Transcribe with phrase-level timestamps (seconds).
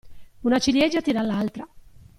[0.49, 1.71] Una ciliegia tira l'altra.